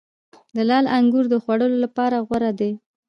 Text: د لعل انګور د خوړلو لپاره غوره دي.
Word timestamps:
د 0.55 0.57
لعل 0.69 0.85
انګور 0.97 1.25
د 1.29 1.35
خوړلو 1.43 1.77
لپاره 1.85 2.17
غوره 2.27 2.51
دي. 2.59 2.71